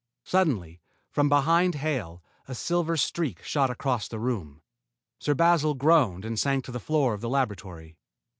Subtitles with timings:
[0.23, 0.81] Suddenly,
[1.11, 4.63] from behind Hale, a silver streak shot across the room.
[5.19, 7.97] Sir Basil groaned and sank to the floor of the laboratory.